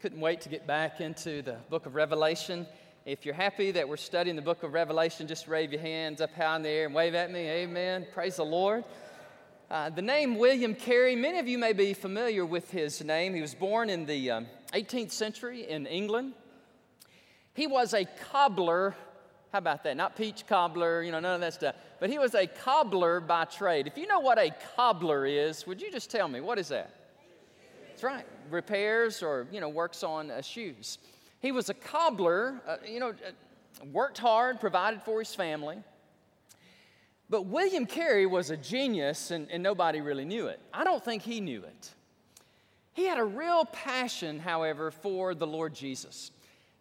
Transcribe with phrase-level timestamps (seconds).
[0.00, 2.66] Couldn't wait to get back into the book of Revelation.
[3.04, 6.32] If you're happy that we're studying the book of Revelation, just wave your hands up
[6.32, 7.46] high in the air and wave at me.
[7.46, 8.06] Amen.
[8.14, 8.82] Praise the Lord.
[9.70, 13.34] Uh, the name William Carey, many of you may be familiar with his name.
[13.34, 16.32] He was born in the um, 18th century in England.
[17.52, 18.94] He was a cobbler.
[19.52, 19.98] How about that?
[19.98, 21.74] Not peach cobbler, you know, none of that stuff.
[21.98, 23.86] But he was a cobbler by trade.
[23.86, 26.40] If you know what a cobbler is, would you just tell me?
[26.40, 26.99] What is that?
[28.00, 28.26] That's right.
[28.50, 30.96] Repairs or, you know, works on uh, shoes.
[31.40, 35.76] He was a cobbler, uh, you know, uh, worked hard, provided for his family.
[37.28, 40.60] But William Carey was a genius and, and nobody really knew it.
[40.72, 41.90] I don't think he knew it.
[42.94, 46.30] He had a real passion, however, for the Lord Jesus.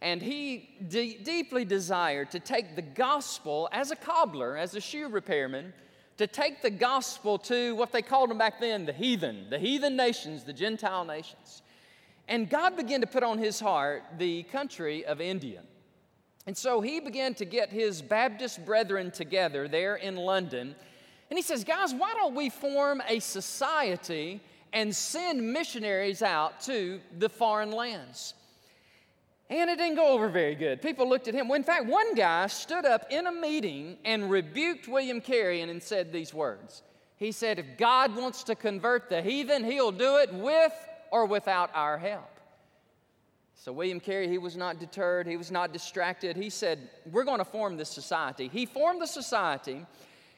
[0.02, 5.10] And he de- deeply desired to take the gospel as a cobbler, as a shoe
[5.10, 5.74] repairman,
[6.20, 9.96] to take the gospel to what they called them back then the heathen, the heathen
[9.96, 11.62] nations, the Gentile nations.
[12.28, 15.62] And God began to put on his heart the country of India.
[16.46, 20.76] And so he began to get his Baptist brethren together there in London.
[21.30, 24.42] And he says, Guys, why don't we form a society
[24.74, 28.34] and send missionaries out to the foreign lands?
[29.50, 30.82] And it didn't go over very good.
[30.82, 31.48] People looked at him.
[31.48, 35.82] Well, in fact, one guy stood up in a meeting and rebuked William Carey and
[35.82, 36.84] said these words.
[37.18, 40.74] He said, If God wants to convert the heathen, he'll do it with
[41.12, 42.30] or without our help.
[43.56, 46.38] So, William Carey, he was not deterred, he was not distracted.
[46.38, 48.48] He said, We're going to form this society.
[48.48, 49.86] He formed the society,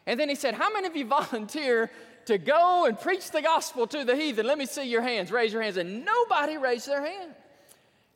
[0.07, 1.91] and then he said, How many of you volunteer
[2.25, 4.47] to go and preach the gospel to the heathen?
[4.47, 5.31] Let me see your hands.
[5.31, 5.77] Raise your hands.
[5.77, 7.33] And nobody raised their hand.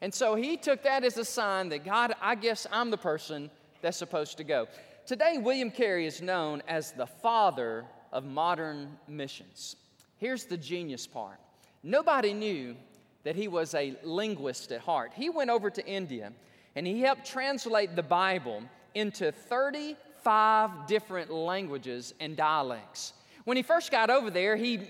[0.02, 3.50] And so he took that as a sign that God, I guess I'm the person
[3.82, 4.68] that's supposed to go.
[5.06, 9.76] Today, William Carey is known as the father of modern missions.
[10.18, 11.38] Here's the genius part
[11.84, 12.76] nobody knew
[13.24, 15.12] that he was a linguist at heart.
[15.16, 16.32] He went over to India
[16.76, 23.14] and he helped translate the Bible into 35 different languages and dialects.
[23.44, 24.82] When he first got over there, he,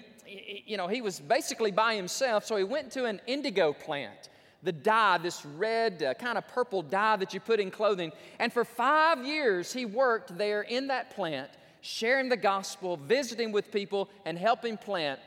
[0.66, 4.30] you know, he was basically by himself, so he went to an indigo plant
[4.66, 8.12] the dye, this red, uh, kind of purple dye that you put in clothing.
[8.40, 11.50] And for five years, he worked there in that plant,
[11.82, 15.20] sharing the gospel, visiting with people, and helping plant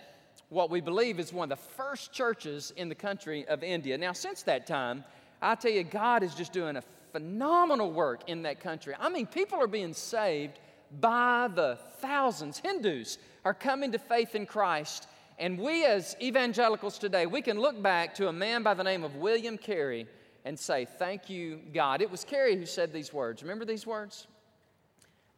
[0.50, 3.96] what we believe is one of the first churches in the country of India.
[3.96, 5.04] Now, since that time,
[5.40, 6.82] I tell you, God is just doing a
[7.12, 8.94] phenomenal work in that country.
[8.98, 10.58] I mean, people are being saved
[11.00, 12.58] by the thousands.
[12.58, 15.06] Hindus are coming to faith in Christ
[15.38, 19.04] and we, as evangelicals today, we can look back to a man by the name
[19.04, 20.06] of William Carey
[20.44, 22.02] and say, Thank you, God.
[22.02, 23.42] It was Carey who said these words.
[23.42, 24.26] Remember these words?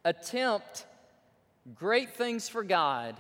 [0.05, 0.87] Attempt
[1.75, 3.16] great things for God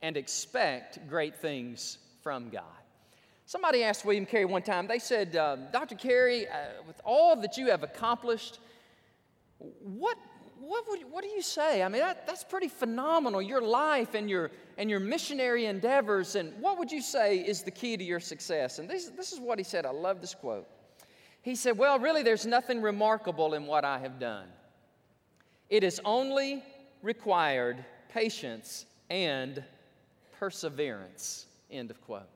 [0.00, 2.64] and expect great things from God.
[3.46, 5.96] Somebody asked William Carey one time, they said, uh, Dr.
[5.96, 6.52] Carey, uh,
[6.86, 8.58] with all that you have accomplished,
[9.58, 10.16] what
[10.66, 11.82] what, would, what do you say?
[11.82, 16.34] I mean, that, that's pretty phenomenal, your life and your, and your missionary endeavors.
[16.34, 18.78] And what would you say is the key to your success?
[18.78, 19.86] And this, this is what he said.
[19.86, 20.66] I love this quote.
[21.42, 24.46] He said, Well, really, there's nothing remarkable in what I have done.
[25.68, 26.62] It has only
[27.02, 29.62] required patience and
[30.38, 31.46] perseverance.
[31.70, 32.28] End of quote.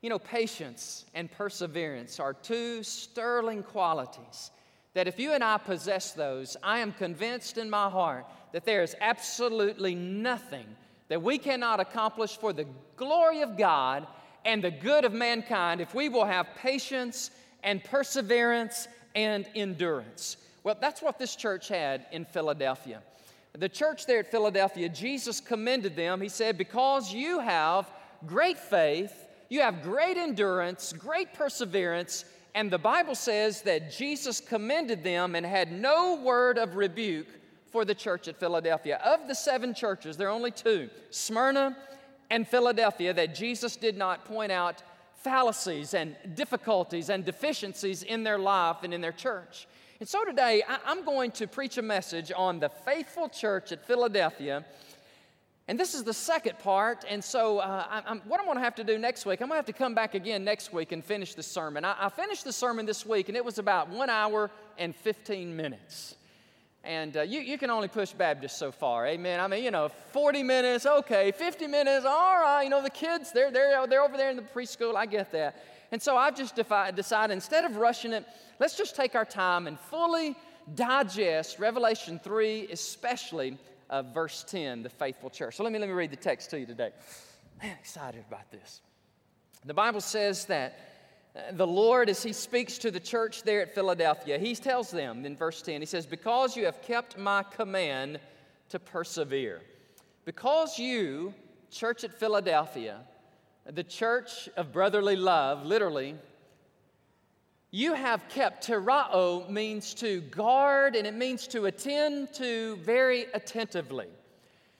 [0.00, 4.50] You know, patience and perseverance are two sterling qualities
[4.94, 8.82] that if you and I possess those, I am convinced in my heart that there
[8.82, 10.66] is absolutely nothing
[11.08, 14.06] that we cannot accomplish for the glory of God
[14.44, 17.30] and the good of mankind if we will have patience
[17.62, 20.36] and perseverance and endurance.
[20.62, 23.02] Well, that's what this church had in Philadelphia.
[23.52, 26.20] The church there at Philadelphia, Jesus commended them.
[26.20, 27.90] He said, Because you have
[28.26, 29.12] great faith,
[29.48, 32.24] you have great endurance, great perseverance,
[32.54, 37.28] and the Bible says that Jesus commended them and had no word of rebuke
[37.70, 39.00] for the church at Philadelphia.
[39.04, 41.76] Of the seven churches, there are only two Smyrna
[42.30, 44.82] and Philadelphia that Jesus did not point out
[45.14, 49.66] fallacies and difficulties and deficiencies in their life and in their church.
[50.00, 54.64] And so today, I'm going to preach a message on the faithful church at Philadelphia
[55.70, 57.04] and this is the second part.
[57.08, 59.54] And so, uh, I, what I'm going to have to do next week, I'm going
[59.54, 61.84] to have to come back again next week and finish the sermon.
[61.84, 65.56] I, I, finished the sermon this week, and it was about one hour and 15
[65.56, 66.16] minutes.
[66.82, 69.38] And uh, you, you can only push Baptists so far, amen.
[69.38, 72.64] I mean, you know, 40 minutes, okay, 50 minutes, all right.
[72.64, 75.64] You know, the kids, they're, they're, they're over there in the preschool, I get that.
[75.92, 78.26] And so I've just defi- decided instead of rushing it,
[78.58, 80.34] let's just take our time and fully
[80.74, 83.56] digest Revelation 3, especially
[83.90, 85.56] uh, verse 10, the faithful church.
[85.56, 86.90] So let me, let me read the text to you today.
[87.62, 88.80] Man, excited about this.
[89.66, 90.78] The Bible says that
[91.52, 95.36] the Lord, as He speaks to the church there at Philadelphia, He tells them in
[95.36, 98.20] verse 10, He says, Because you have kept my command
[98.70, 99.60] to persevere.
[100.24, 101.34] Because you,
[101.70, 103.00] church at Philadelphia,
[103.70, 106.16] the church of brotherly love, literally,
[107.70, 108.66] you have kept.
[108.66, 114.08] Terao means to guard and it means to attend to very attentively.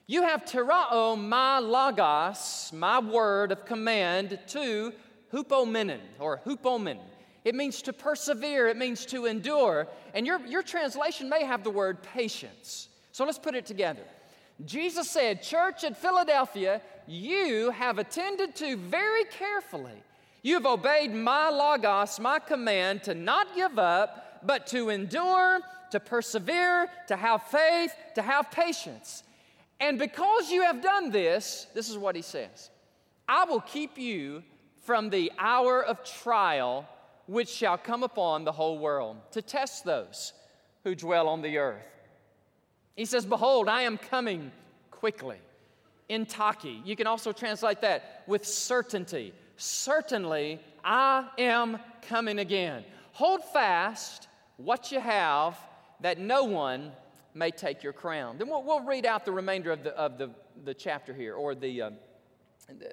[0.07, 4.93] You have terao, my logos, my word of command, to
[5.33, 6.99] hupomenen or hupomen.
[7.45, 9.87] It means to persevere, it means to endure.
[10.13, 12.89] And your, your translation may have the word patience.
[13.13, 14.03] So let's put it together.
[14.65, 20.03] Jesus said, Church at Philadelphia, you have attended to very carefully.
[20.43, 25.61] You've obeyed my logos, my command to not give up, but to endure,
[25.91, 29.23] to persevere, to have faith, to have patience.
[29.81, 32.71] And because you have done this, this is what he says
[33.29, 34.43] I will keep you
[34.83, 36.89] from the hour of trial
[37.27, 40.33] which shall come upon the whole world to test those
[40.85, 41.87] who dwell on the earth.
[42.97, 44.51] He says, Behold, I am coming
[44.91, 45.39] quickly.
[46.09, 49.33] In Taki, you can also translate that with certainty.
[49.63, 51.79] Certainly, I am
[52.09, 52.83] coming again.
[53.13, 54.27] Hold fast
[54.57, 55.59] what you have,
[56.01, 56.93] that no one
[57.35, 58.39] may take your crown.
[58.39, 60.31] Then we'll, we'll read out the remainder of the, of the,
[60.65, 61.91] the chapter here, or the, uh,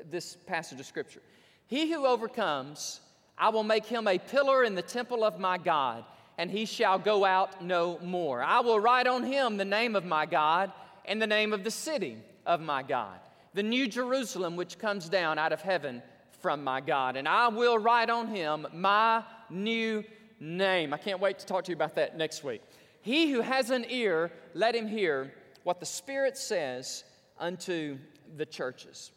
[0.10, 1.22] this passage of Scripture.
[1.68, 3.00] He who overcomes,
[3.38, 6.04] I will make him a pillar in the temple of my God,
[6.38, 8.44] and he shall go out no more.
[8.44, 10.74] I will write on him the name of my God
[11.06, 13.20] and the name of the city of my God,
[13.54, 16.04] the new Jerusalem which comes down out of heaven
[16.48, 17.18] from my God.
[17.18, 20.02] And I will write on him my new
[20.40, 20.94] name.
[20.94, 22.62] I can't wait to talk to you about that next week.
[23.02, 25.34] He who has an ear, let him hear
[25.64, 27.04] what the Spirit says
[27.38, 27.98] unto
[28.38, 29.12] the churches.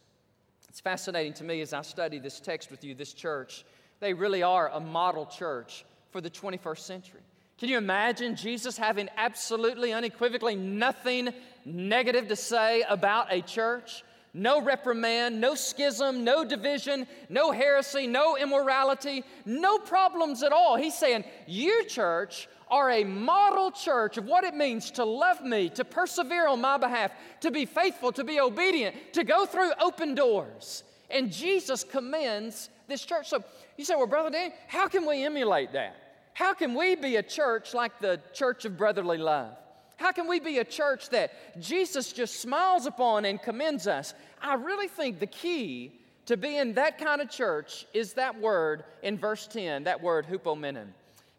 [0.68, 3.64] It's fascinating to me as I study this text with you, this church.
[4.00, 7.20] They really are a model church for the 21st century.
[7.58, 11.28] Can you imagine Jesus having absolutely, unequivocally nothing
[11.64, 14.02] negative to say about a church?
[14.32, 20.76] No reprimand, no schism, no division, no heresy, no immorality, no problems at all.
[20.76, 25.68] He's saying, You, church, are a model church of what it means to love me,
[25.70, 27.10] to persevere on my behalf,
[27.40, 30.84] to be faithful, to be obedient, to go through open doors.
[31.10, 33.28] And Jesus commends this church.
[33.28, 33.42] So
[33.76, 35.96] you say, Well, Brother Dan, how can we emulate that?
[36.34, 39.56] How can we be a church like the church of brotherly love?
[40.00, 44.14] How can we be a church that Jesus just smiles upon and commends us?
[44.40, 45.92] I really think the key
[46.24, 50.86] to being that kind of church is that word in verse 10, that word hupomenon.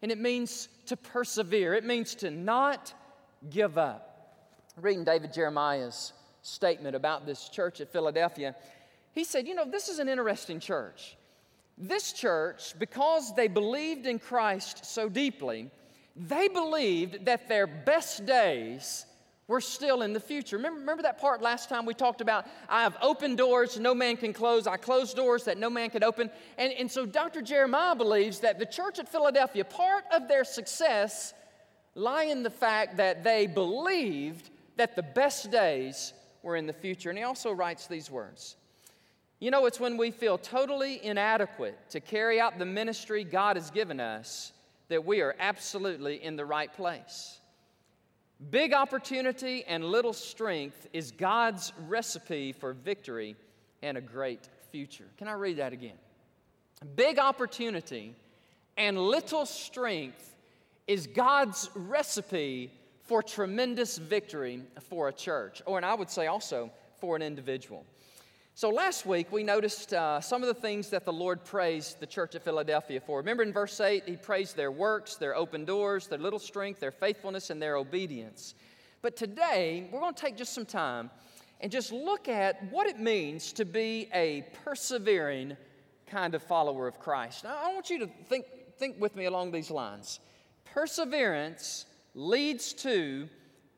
[0.04, 2.94] And it means to persevere, it means to not
[3.50, 4.36] give up.
[4.80, 8.56] Reading David Jeremiah's statement about this church at Philadelphia,
[9.14, 11.18] he said, You know, this is an interesting church.
[11.80, 15.72] This church, because they believed in Christ so deeply,
[16.16, 19.06] they believed that their best days
[19.48, 20.56] were still in the future.
[20.56, 24.16] Remember, remember that part last time we talked about I have open doors no man
[24.16, 26.30] can close, I close doors that no man can open.
[26.58, 27.42] And, and so Dr.
[27.42, 31.34] Jeremiah believes that the church at Philadelphia, part of their success
[31.96, 37.10] lie in the fact that they believed that the best days were in the future.
[37.10, 38.56] And he also writes these words.
[39.40, 43.72] You know, it's when we feel totally inadequate to carry out the ministry God has
[43.72, 44.54] given us
[44.92, 47.40] that we are absolutely in the right place.
[48.50, 53.38] Big opportunity and little strength is God's recipe for victory
[53.82, 55.06] and a great future.
[55.18, 55.96] Can I read that again?
[56.96, 58.16] Big opportunity
[58.76, 60.36] and little strength
[60.88, 62.72] is God's recipe
[63.04, 66.70] for tremendous victory for a church, or and I would say also
[67.00, 67.86] for an individual.
[68.62, 72.06] So last week we noticed uh, some of the things that the Lord praised the
[72.06, 73.18] church at Philadelphia for.
[73.18, 76.92] Remember in verse 8, He praised their works, their open doors, their little strength, their
[76.92, 78.54] faithfulness, and their obedience.
[79.02, 81.10] But today we're going to take just some time
[81.60, 85.58] and just look at what it means to be a persevering
[86.06, 87.46] kind of follower of Christ.
[87.46, 88.46] Now, I want you to think,
[88.78, 90.20] think with me along these lines.
[90.66, 93.28] Perseverance leads to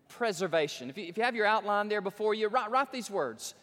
[0.09, 0.89] preservation.
[0.89, 3.53] If you, if you have your outline there before you, write, write these words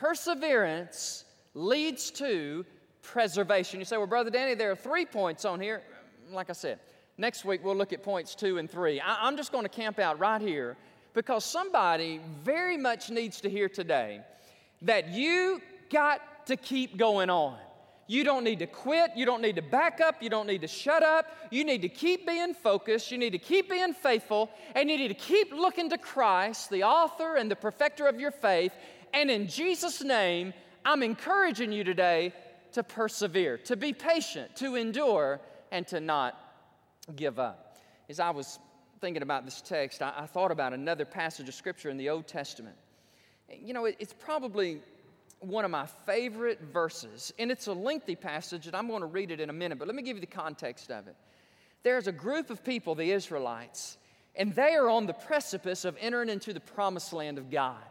[0.00, 2.64] Perseverance leads to
[3.02, 3.80] preservation.
[3.80, 5.82] You say, well, Brother Danny, there are three points on here.
[6.32, 6.80] Like I said,
[7.18, 8.98] next week we'll look at points two and three.
[8.98, 10.78] I, I'm just going to camp out right here
[11.12, 14.22] because somebody very much needs to hear today
[14.80, 17.58] that you got to keep going on.
[18.06, 19.12] You don't need to quit.
[19.14, 20.20] You don't need to back up.
[20.20, 21.26] You don't need to shut up.
[21.52, 23.12] You need to keep being focused.
[23.12, 24.50] You need to keep being faithful.
[24.74, 28.32] And you need to keep looking to Christ, the author and the perfecter of your
[28.32, 28.72] faith,
[29.12, 30.52] and in Jesus' name,
[30.84, 32.32] I'm encouraging you today
[32.72, 35.40] to persevere, to be patient, to endure,
[35.70, 36.38] and to not
[37.16, 37.78] give up.
[38.08, 38.58] As I was
[39.00, 42.26] thinking about this text, I, I thought about another passage of Scripture in the Old
[42.26, 42.76] Testament.
[43.48, 44.80] You know, it, it's probably
[45.40, 49.30] one of my favorite verses, and it's a lengthy passage, and I'm going to read
[49.30, 51.16] it in a minute, but let me give you the context of it.
[51.82, 53.96] There's a group of people, the Israelites,
[54.36, 57.82] and they are on the precipice of entering into the promised land of God.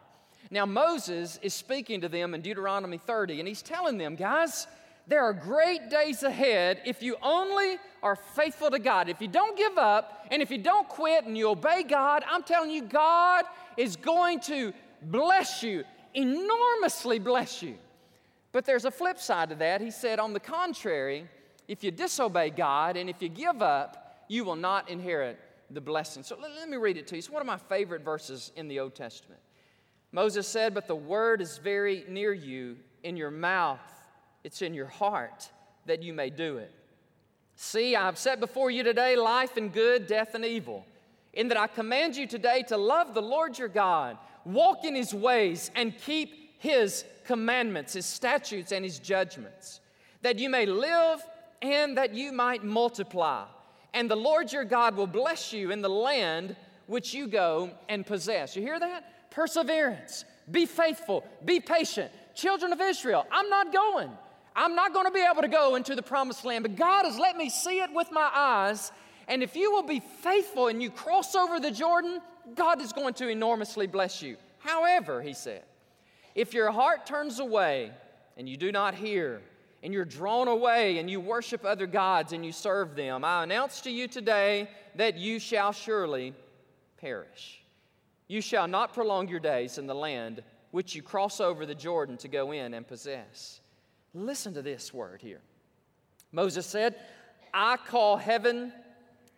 [0.51, 4.67] Now, Moses is speaking to them in Deuteronomy 30, and he's telling them, guys,
[5.09, 9.09] there are great days ahead if you only are faithful to God.
[9.09, 12.43] If you don't give up and if you don't quit and you obey God, I'm
[12.43, 17.75] telling you, God is going to bless you, enormously bless you.
[18.51, 19.81] But there's a flip side to that.
[19.81, 21.27] He said, on the contrary,
[21.67, 25.39] if you disobey God and if you give up, you will not inherit
[25.71, 26.21] the blessing.
[26.23, 27.19] So let, let me read it to you.
[27.19, 29.39] It's one of my favorite verses in the Old Testament.
[30.11, 33.79] Moses said, But the word is very near you, in your mouth,
[34.43, 35.49] it's in your heart,
[35.85, 36.73] that you may do it.
[37.55, 40.85] See, I have set before you today life and good, death and evil,
[41.33, 45.13] in that I command you today to love the Lord your God, walk in his
[45.13, 49.81] ways, and keep his commandments, his statutes, and his judgments,
[50.21, 51.21] that you may live
[51.61, 53.45] and that you might multiply.
[53.93, 56.55] And the Lord your God will bless you in the land
[56.87, 58.55] which you go and possess.
[58.55, 59.03] You hear that?
[59.29, 60.25] Perseverance.
[60.49, 61.25] Be faithful.
[61.45, 62.11] Be patient.
[62.35, 64.09] Children of Israel, I'm not going.
[64.55, 67.17] I'm not going to be able to go into the promised land, but God has
[67.17, 68.91] let me see it with my eyes.
[69.27, 72.19] And if you will be faithful and you cross over the Jordan,
[72.55, 74.37] God is going to enormously bless you.
[74.59, 75.63] However, he said,
[76.35, 77.91] if your heart turns away
[78.37, 79.41] and you do not hear,
[79.83, 83.81] and you're drawn away and you worship other gods and you serve them, I announce
[83.81, 86.33] to you today that you shall surely
[86.97, 87.58] perish.
[88.29, 92.15] You shall not prolong your days in the land which you cross over the Jordan
[92.17, 93.59] to go in and possess.
[94.13, 95.41] Listen to this word here.
[96.31, 96.95] Moses said,
[97.51, 98.71] I call heaven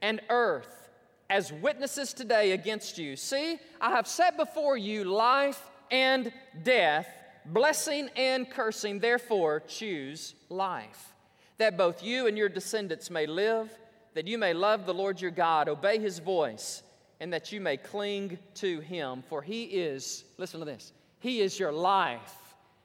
[0.01, 0.89] and earth
[1.29, 3.15] as witnesses today against you.
[3.15, 7.07] See, I have set before you life and death,
[7.45, 8.99] blessing and cursing.
[8.99, 11.13] Therefore, choose life,
[11.59, 13.71] that both you and your descendants may live,
[14.15, 16.83] that you may love the Lord your God, obey his voice
[17.21, 19.23] and that you may cling to him.
[19.29, 22.35] For he is, listen to this, he is your life,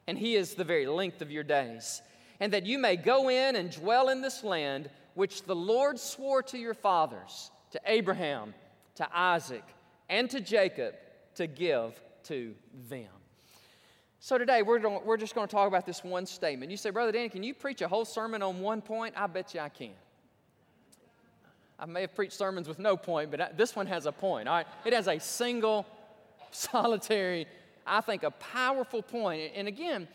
[0.06, 2.02] and he is the very length of your days.
[2.38, 6.42] And that you may go in and dwell in this land which the Lord swore
[6.42, 8.52] to your fathers, to Abraham,
[8.96, 9.64] to Isaac,
[10.10, 10.94] and to Jacob
[11.36, 12.54] to give to
[12.90, 13.08] them.
[14.20, 16.70] So today we're, we're just going to talk about this one statement.
[16.70, 19.14] You say, Brother Danny, can you preach a whole sermon on one point?
[19.16, 19.94] I bet you I can.
[21.78, 24.48] I may have preached sermons with no point, but this one has a point.
[24.48, 24.66] All right?
[24.84, 25.86] It has a single,
[26.50, 27.46] solitary,
[27.86, 29.52] I think, a powerful point.
[29.54, 30.08] And again,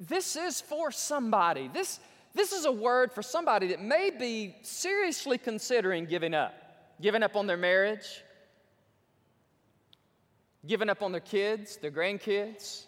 [0.00, 1.70] this is for somebody.
[1.72, 2.00] This,
[2.34, 6.54] this is a word for somebody that may be seriously considering giving up.
[7.00, 8.24] Giving up on their marriage,
[10.66, 12.85] giving up on their kids, their grandkids,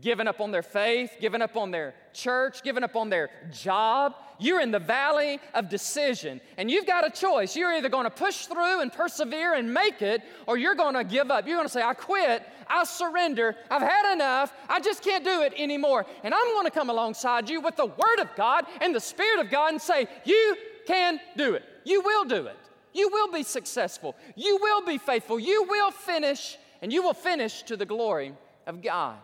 [0.00, 4.14] giving up on their faith, giving up on their church, giving up on their job.
[4.38, 7.54] You're in the valley of decision, and you've got a choice.
[7.54, 11.04] You're either going to push through and persevere and make it, or you're going to
[11.04, 11.46] give up.
[11.46, 15.42] You're going to say, I quit, I surrender, I've had enough, I just can't do
[15.42, 16.06] it anymore.
[16.24, 19.40] And I'm going to come alongside you with the Word of God and the Spirit
[19.40, 20.56] of God and say, You
[20.86, 21.64] can do it.
[21.84, 22.56] You will do it.
[22.94, 24.16] You will be successful.
[24.36, 25.38] You will be faithful.
[25.38, 28.32] You will finish, and you will finish to the glory
[28.66, 29.18] of God.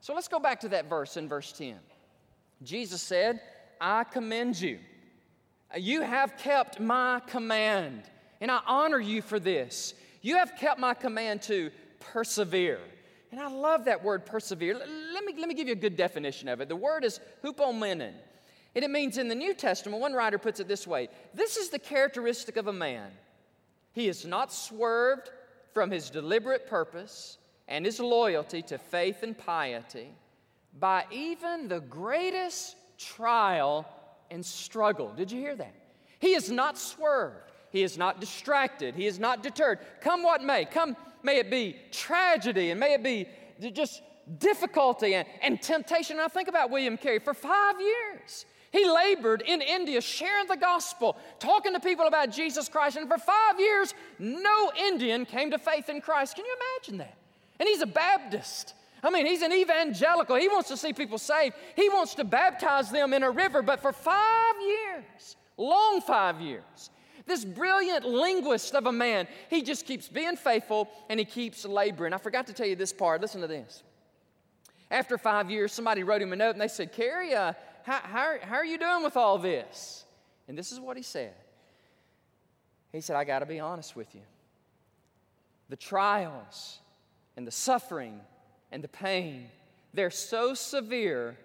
[0.00, 1.76] So let's go back to that verse in verse 10.
[2.62, 3.40] Jesus said,
[3.80, 4.78] I commend you.
[5.76, 8.02] You have kept my command,
[8.40, 9.94] and I honor you for this.
[10.22, 12.80] You have kept my command to persevere.
[13.30, 14.74] And I love that word persevere.
[14.74, 16.68] Let me, let me give you a good definition of it.
[16.68, 18.14] The word is hupomenen.
[18.74, 21.68] And it means in the New Testament, one writer puts it this way this is
[21.68, 23.10] the characteristic of a man.
[23.92, 25.30] He is not swerved
[25.74, 30.08] from his deliberate purpose, and his loyalty to faith and piety
[30.78, 33.86] by even the greatest trial
[34.30, 35.12] and struggle.
[35.16, 35.74] Did you hear that?
[36.18, 37.52] He is not swerved.
[37.70, 38.94] He is not distracted.
[38.94, 39.78] He is not deterred.
[40.00, 43.28] Come what may, come, may it be tragedy and may it be
[43.72, 44.02] just
[44.38, 46.18] difficulty and, and temptation.
[46.18, 48.46] I think about William Carey for five years.
[48.70, 53.16] He labored in India sharing the gospel, talking to people about Jesus Christ, and for
[53.16, 56.36] five years, no Indian came to faith in Christ.
[56.36, 57.16] Can you imagine that?
[57.58, 58.74] And he's a Baptist.
[59.02, 60.36] I mean, he's an evangelical.
[60.36, 61.54] He wants to see people saved.
[61.76, 63.62] He wants to baptize them in a river.
[63.62, 66.90] But for five years, long five years,
[67.26, 72.12] this brilliant linguist of a man, he just keeps being faithful and he keeps laboring.
[72.12, 73.20] I forgot to tell you this part.
[73.20, 73.82] Listen to this.
[74.90, 77.52] After five years, somebody wrote him a note and they said, Carey, uh,
[77.84, 80.04] How, how, how are you doing with all this?
[80.46, 81.34] And this is what he said.
[82.92, 84.22] He said, I got to be honest with you.
[85.68, 86.80] The trials
[87.38, 88.20] and the suffering
[88.72, 89.48] and the pain,
[89.94, 91.38] they're so severe,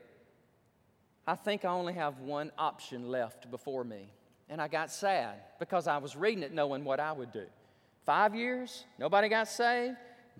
[1.27, 4.09] I think I only have one option left before me.
[4.49, 7.45] And I got sad because I was reading it knowing what I would do.
[8.07, 9.95] Five years, nobody got saved,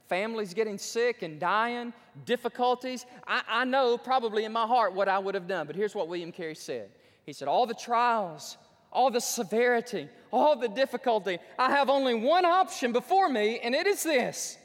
[0.10, 1.94] families getting sick and dying,
[2.26, 3.06] difficulties.
[3.28, 6.08] I, I know probably in my heart what I would have done, but here's what
[6.08, 6.90] William Carey said
[7.28, 8.58] He said, All the trials,
[8.92, 13.86] all the severity, all the difficulty, I have only one option before me, and it
[13.86, 14.58] is this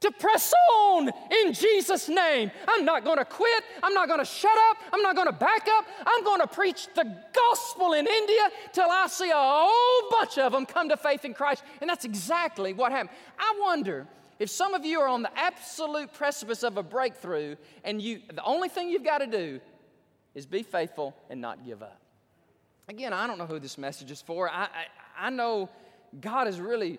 [0.00, 1.10] to press on
[1.42, 2.50] in Jesus' name.
[2.68, 3.64] I'm not to quit.
[3.82, 4.76] I'm not to shut up.
[4.92, 5.86] I'm not to back up.
[6.06, 10.66] I'm to preach the gospel in India till I see a whole bunch of them
[10.66, 11.64] come to faith in Christ.
[11.80, 13.10] And that's exactly what happened.
[13.38, 14.06] I wonder
[14.38, 18.44] if some of you are on the absolute precipice of a breakthrough and you the
[18.44, 19.60] only thing you've got to do
[20.34, 22.00] is be faithful and not give up.
[22.88, 24.48] Again, I don't know who this message is for.
[24.48, 25.68] I, I, I know
[26.20, 26.98] God is really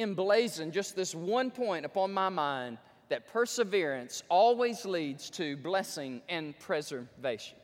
[0.00, 2.78] emblazoned just this one point upon my mind
[3.08, 7.56] that perseverance always leads to blessing and preservation.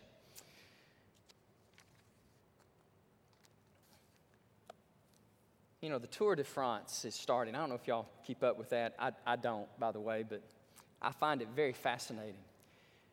[5.81, 7.55] You know, the Tour de France is starting.
[7.55, 8.95] I don't know if y'all keep up with that.
[8.99, 10.43] I, I don't, by the way, but
[11.01, 12.35] I find it very fascinating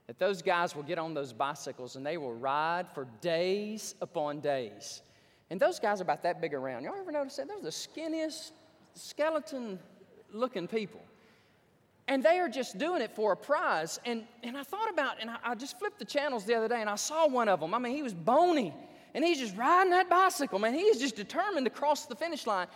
[0.07, 4.39] that those guys will get on those bicycles and they will ride for days upon
[4.39, 5.01] days.
[5.49, 6.83] And those guys are about that big around.
[6.83, 7.47] Y'all ever notice that?
[7.47, 8.51] Those are the skinniest,
[8.93, 9.79] skeleton
[10.31, 11.01] looking people.
[12.07, 13.99] And they are just doing it for a prize.
[14.05, 16.81] And, and I thought about, and I, I just flipped the channels the other day
[16.81, 17.73] and I saw one of them.
[17.73, 18.73] I mean, he was bony
[19.13, 20.73] and he's just riding that bicycle, man.
[20.73, 22.67] He is just determined to cross the finish line.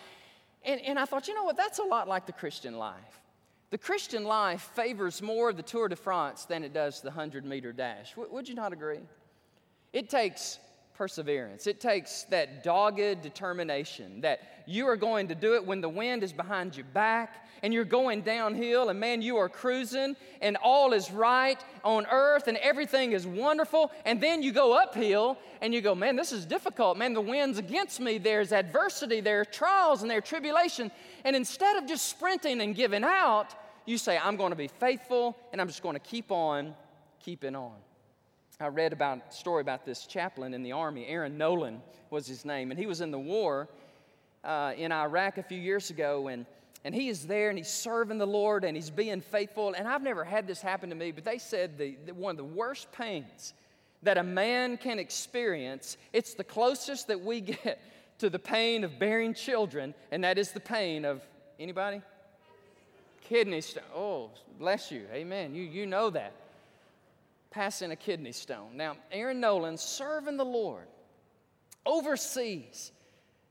[0.64, 1.58] And, and I thought, you know what?
[1.58, 3.22] That's a lot like the Christian life.
[3.70, 7.74] The Christian life favors more the Tour de France than it does the 100 meter
[7.74, 8.12] dash.
[8.12, 9.02] W- would you not agree?
[9.92, 10.60] It takes
[10.98, 11.68] perseverance.
[11.68, 16.24] It takes that dogged determination that you are going to do it when the wind
[16.24, 20.94] is behind your back and you're going downhill and man, you are cruising and all
[20.94, 23.92] is right on earth and everything is wonderful.
[24.06, 26.98] And then you go uphill and you go, man, this is difficult.
[26.98, 28.18] Man, the wind's against me.
[28.18, 30.92] There's adversity, there are trials and there are tribulation.
[31.24, 33.54] And instead of just sprinting and giving out,
[33.86, 36.74] you say, I'm going to be faithful and I'm just going to keep on
[37.20, 37.74] keeping on.
[38.60, 41.06] I read about a story about this chaplain in the army.
[41.06, 43.70] Aaron Nolan was his name, and he was in the war
[44.44, 46.46] uh, in Iraq a few years ago, and
[46.84, 49.74] and he is there and he's serving the Lord and he's being faithful.
[49.74, 52.38] And I've never had this happen to me, but they said the, the, one of
[52.38, 53.54] the worst pains
[54.04, 57.82] that a man can experience, it's the closest that we get
[58.20, 61.22] to the pain of bearing children, and that is the pain of
[61.60, 62.02] anybody?
[63.22, 63.84] Kidney stone.
[63.94, 65.06] Oh, bless you.
[65.12, 65.54] Amen.
[65.54, 66.32] You, you know that
[67.50, 68.76] passing a kidney stone.
[68.76, 70.88] Now, Aaron Nolan, serving the Lord
[71.86, 72.92] overseas.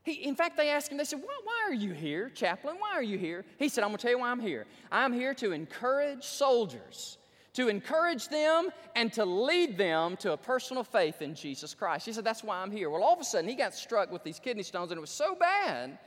[0.03, 2.77] He, in fact, they asked him, they said, why, why are you here, chaplain?
[2.79, 3.43] Why are you here?
[3.59, 4.65] He said, I'm going to tell you why I'm here.
[4.91, 7.17] I'm here to encourage soldiers,
[7.53, 12.05] to encourage them and to lead them to a personal faith in Jesus Christ.
[12.05, 12.89] He said, That's why I'm here.
[12.89, 15.09] Well, all of a sudden, he got struck with these kidney stones, and it was
[15.09, 15.97] so bad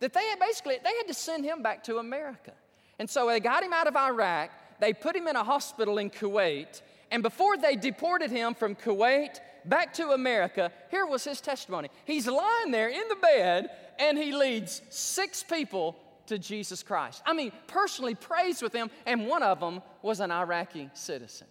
[0.00, 2.52] that they had basically they had to send him back to America.
[2.98, 4.50] And so they got him out of Iraq.
[4.80, 9.38] They put him in a hospital in Kuwait, and before they deported him from Kuwait
[9.64, 11.88] back to America, here was his testimony.
[12.04, 17.22] He's lying there in the bed and he leads six people to Jesus Christ.
[17.24, 21.46] I mean, personally prays with them, and one of them was an Iraqi citizen.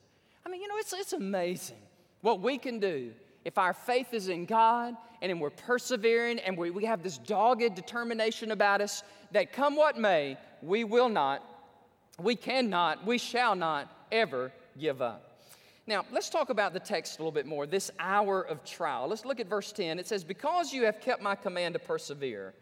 [0.46, 1.78] I mean, you know, it's, it's amazing
[2.22, 3.12] what we can do
[3.46, 7.76] if our faith is in God and we're persevering and we, we have this dogged
[7.76, 11.44] determination about us that come what may, we will not,
[12.20, 15.35] we cannot, we shall not ever give up.
[15.88, 19.08] Now, let's talk about the text a little bit more, this hour of trial.
[19.08, 20.00] Let's look at verse 10.
[20.00, 22.54] It says, Because you have kept my command to persevere,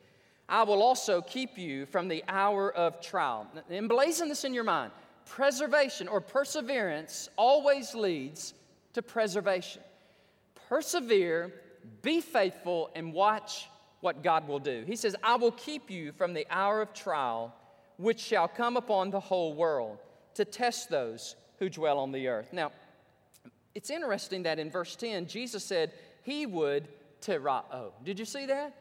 [0.50, 3.48] I will also keep you from the hour of trial.
[3.72, 4.92] Emblazon this in your mind.
[5.26, 8.54] Preservation or perseverance always leads
[8.92, 9.82] to preservation.
[10.68, 11.54] Persevere,
[12.02, 13.70] be faithful, and watch
[14.02, 14.84] what God will do.
[14.86, 17.56] He says, I will keep you from the hour of trial
[17.98, 20.00] which shall come upon the whole world
[20.36, 22.52] to test those who dwell on the earth.
[22.52, 22.72] Now,
[23.76, 26.88] it's interesting that in verse 10, Jesus said he would
[27.22, 27.92] terao.
[28.04, 28.76] Did you see that?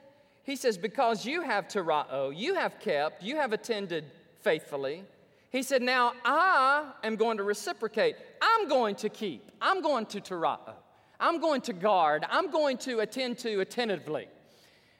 [0.45, 4.05] He says, Because you have terao, you have kept, you have attended
[4.41, 5.05] faithfully.
[5.51, 8.17] He said, Now I am going to reciprocate.
[8.41, 9.51] I'm going to keep.
[9.61, 10.75] I'm going to terao.
[11.21, 12.25] I'm going to guard.
[12.29, 14.27] I'm going to attend to attentively.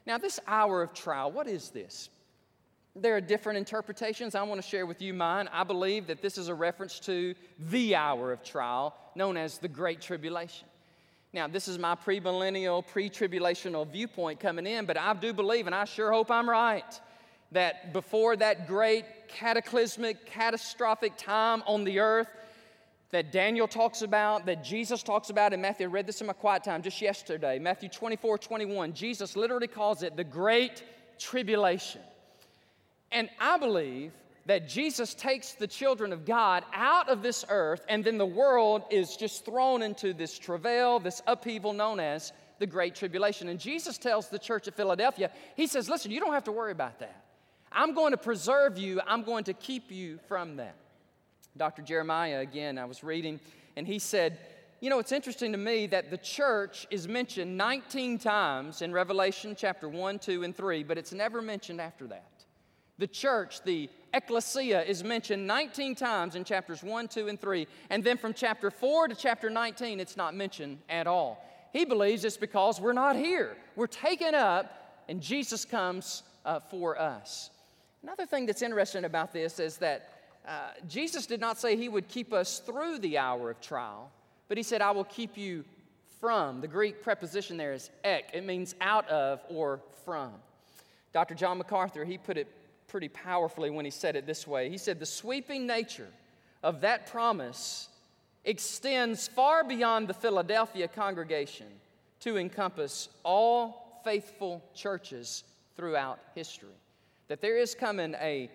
[0.05, 2.09] Now, this hour of trial, what is this?
[2.95, 4.35] There are different interpretations.
[4.35, 5.49] I want to share with you mine.
[5.51, 9.67] I believe that this is a reference to the hour of trial known as the
[9.67, 10.67] Great Tribulation.
[11.33, 15.73] Now, this is my premillennial, pre tribulational viewpoint coming in, but I do believe, and
[15.73, 16.99] I sure hope I'm right,
[17.51, 22.27] that before that great cataclysmic, catastrophic time on the earth
[23.09, 26.33] that Daniel talks about, that Jesus talks about in Matthew, I read this in my
[26.33, 30.83] quiet time just yesterday, Matthew 24 21, Jesus literally calls it the great
[31.19, 32.01] tribulation.
[33.11, 34.11] And I believe
[34.45, 38.83] that Jesus takes the children of God out of this earth, and then the world
[38.91, 43.47] is just thrown into this travail, this upheaval known as the Great Tribulation.
[43.47, 46.71] And Jesus tells the church of Philadelphia, He says, Listen, you don't have to worry
[46.71, 47.23] about that.
[47.71, 50.75] I'm going to preserve you, I'm going to keep you from that.
[51.55, 51.81] Dr.
[51.81, 53.39] Jeremiah, again, I was reading,
[53.75, 54.39] and he said,
[54.81, 59.55] You know, it's interesting to me that the church is mentioned 19 times in Revelation
[59.57, 62.25] chapter 1, 2, and 3, but it's never mentioned after that.
[62.99, 67.67] The church, the ecclesia, is mentioned 19 times in chapters 1, 2, and 3.
[67.89, 71.43] And then from chapter 4 to chapter 19, it's not mentioned at all.
[71.73, 73.57] He believes it's because we're not here.
[73.75, 77.49] We're taken up, and Jesus comes uh, for us.
[78.03, 80.09] Another thing that's interesting about this is that
[80.47, 84.11] uh, Jesus did not say he would keep us through the hour of trial,
[84.49, 85.63] but he said, I will keep you
[86.19, 86.61] from.
[86.61, 90.31] The Greek preposition there is ek, it means out of or from.
[91.11, 91.33] Dr.
[91.33, 92.47] John MacArthur, he put it
[92.93, 94.69] pretty powerfully when he said it this way.
[94.69, 96.09] He said, The sweeping nature
[96.61, 97.89] of that promise
[98.45, 101.65] extends far beyond the Philadelphia congregation
[102.19, 105.43] to encompass all faithful churches
[105.75, 106.77] throughout history.
[107.29, 108.47] That there is coming a,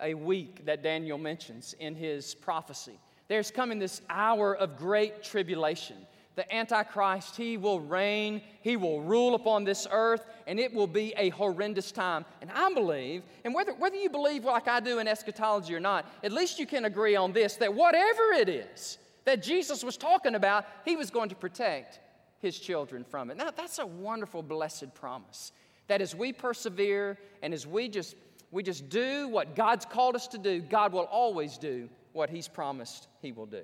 [0.00, 3.00] a week that Daniel mentions in his prophecy.
[3.26, 5.96] There's coming this hour of great tribulation
[6.36, 11.14] the Antichrist, he will reign, he will rule upon this earth, and it will be
[11.16, 12.24] a horrendous time.
[12.40, 16.06] And I believe, and whether, whether you believe like I do in eschatology or not,
[16.22, 20.34] at least you can agree on this that whatever it is that Jesus was talking
[20.34, 22.00] about, he was going to protect
[22.40, 23.36] his children from it.
[23.36, 25.52] Now, that's a wonderful, blessed promise.
[25.86, 28.16] That as we persevere and as we just
[28.50, 32.46] we just do what God's called us to do, God will always do what He's
[32.46, 33.62] promised He will do.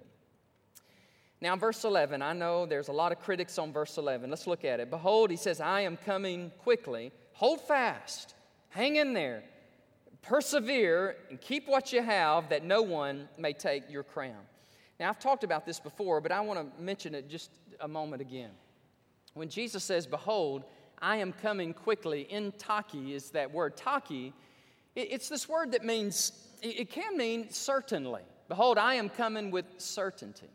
[1.42, 4.28] Now, verse 11, I know there's a lot of critics on verse 11.
[4.28, 4.90] Let's look at it.
[4.90, 7.12] Behold, he says, I am coming quickly.
[7.32, 8.34] Hold fast,
[8.68, 9.42] hang in there,
[10.20, 14.42] persevere, and keep what you have, that no one may take your crown.
[14.98, 17.50] Now, I've talked about this before, but I want to mention it just
[17.80, 18.50] a moment again.
[19.32, 20.64] When Jesus says, Behold,
[21.00, 23.78] I am coming quickly, in taki is that word.
[23.78, 24.34] Taki,
[24.94, 28.20] it's this word that means, it can mean certainly.
[28.48, 30.50] Behold, I am coming with certainty.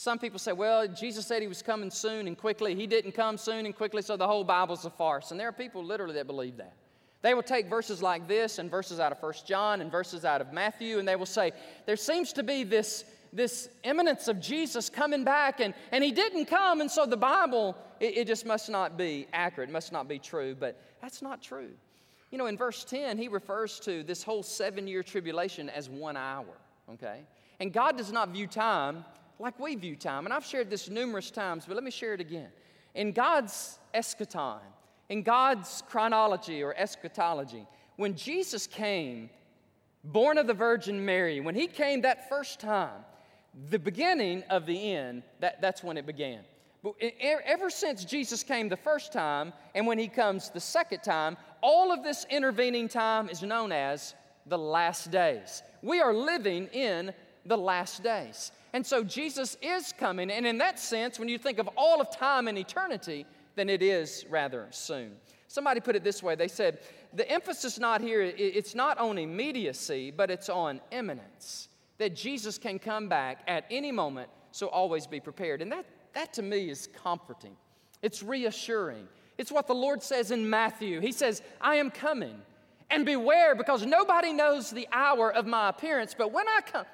[0.00, 2.74] Some people say, well, Jesus said he was coming soon and quickly.
[2.74, 5.30] He didn't come soon and quickly, so the whole Bible's a farce.
[5.30, 6.72] And there are people literally that believe that.
[7.20, 10.40] They will take verses like this and verses out of First John and verses out
[10.40, 11.52] of Matthew, and they will say,
[11.84, 16.46] there seems to be this, this imminence of Jesus coming back, and, and he didn't
[16.46, 20.18] come, and so the Bible, it, it just must not be accurate, must not be
[20.18, 20.56] true.
[20.58, 21.72] But that's not true.
[22.30, 26.16] You know, in verse 10, he refers to this whole seven year tribulation as one
[26.16, 26.56] hour,
[26.90, 27.20] okay?
[27.60, 29.04] And God does not view time
[29.40, 30.26] like we view time.
[30.26, 32.48] And I've shared this numerous times, but let me share it again.
[32.94, 34.60] In God's eschaton,
[35.08, 39.30] in God's chronology or eschatology, when Jesus came,
[40.04, 43.04] born of the Virgin Mary, when he came that first time,
[43.70, 46.40] the beginning of the end, that, that's when it began.
[46.82, 51.36] But ever since Jesus came the first time, and when he comes the second time,
[51.62, 54.14] all of this intervening time is known as
[54.46, 55.62] the last days.
[55.82, 57.12] We are living in
[57.44, 58.52] the last days.
[58.72, 60.30] And so Jesus is coming.
[60.30, 63.26] And in that sense, when you think of all of time and eternity,
[63.56, 65.16] then it is rather soon.
[65.48, 66.78] Somebody put it this way they said,
[67.12, 71.68] the emphasis not here, it's not on immediacy, but it's on imminence.
[71.98, 75.60] That Jesus can come back at any moment, so always be prepared.
[75.60, 77.56] And that, that to me is comforting.
[78.00, 79.08] It's reassuring.
[79.38, 81.00] It's what the Lord says in Matthew.
[81.00, 82.40] He says, I am coming.
[82.88, 86.84] And beware, because nobody knows the hour of my appearance, but when I come,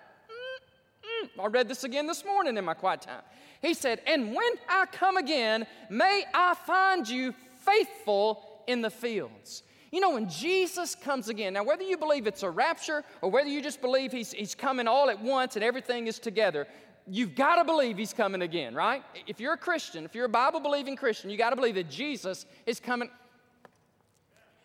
[1.17, 3.23] Hmm, I read this again this morning in my quiet time.
[3.63, 9.63] He said, And when I come again, may I find you faithful in the fields.
[9.93, 13.49] You know, when Jesus comes again, now whether you believe it's a rapture or whether
[13.49, 16.67] you just believe he's, he's coming all at once and everything is together,
[17.07, 19.03] you've got to believe he's coming again, right?
[19.27, 21.89] If you're a Christian, if you're a Bible believing Christian, you got to believe that
[21.89, 23.09] Jesus is coming.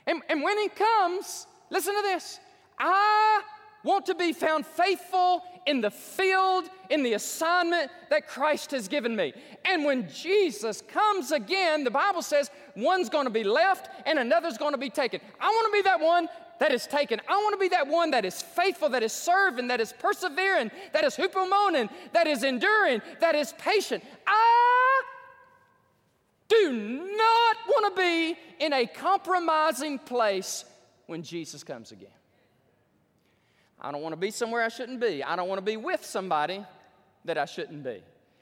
[0.07, 2.39] And, and when he comes, listen to this
[2.79, 3.41] I
[3.83, 9.15] want to be found faithful in the field, in the assignment that Christ has given
[9.15, 9.33] me.
[9.65, 14.57] And when Jesus comes again, the Bible says one's going to be left and another's
[14.57, 15.21] going to be taken.
[15.39, 16.27] I want to be that one
[16.59, 17.19] that is taken.
[17.27, 20.69] I want to be that one that is faithful, that is serving, that is persevering,
[20.93, 24.03] that is hupomonin, that is enduring, that is patient.
[24.27, 25.01] I
[26.47, 30.65] do not want to be in a compromising place
[31.07, 32.09] when Jesus comes again.
[33.81, 35.23] I don't want to be somewhere I shouldn't be.
[35.23, 36.63] I don't want to be with somebody
[37.25, 38.01] that I shouldn't be.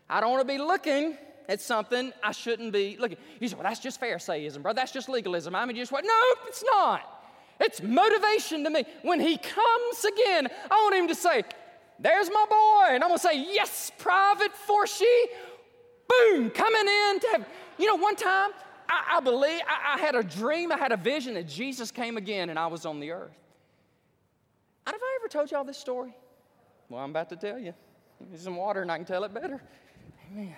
[0.10, 3.18] I don't want to be looking at something I shouldn't be looking.
[3.40, 4.74] You say, well, that's just Pharisaism, bro.
[4.74, 5.56] That's just legalism.
[5.56, 6.04] I mean, you just what?
[6.04, 7.20] No, it's not.
[7.60, 8.86] It's motivation to me.
[9.02, 11.44] When he comes again, I want him to say,
[12.00, 12.96] There's my boy.
[12.96, 15.26] And I'm going to say, Yes, Private Forshee.
[16.08, 17.48] Boom, coming in to have.
[17.78, 18.52] You know, one time,
[18.90, 22.18] I, I believe, I, I had a dream, I had a vision that Jesus came
[22.18, 23.38] again and I was on the earth.
[24.92, 26.16] Have I ever told y'all this story?
[26.90, 27.74] Well, I'm about to tell you.
[28.20, 29.62] Give me some water and I can tell it better.
[30.32, 30.56] Amen.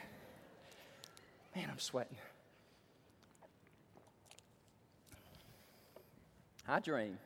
[1.56, 2.18] Man, I'm sweating.
[6.68, 7.18] I dreamed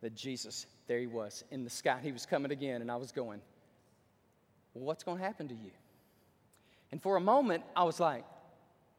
[0.00, 1.98] that Jesus, there he was in the sky.
[2.02, 3.40] He was coming again, and I was going,
[4.74, 5.70] well, What's going to happen to you?
[6.92, 8.24] And for a moment, I was like,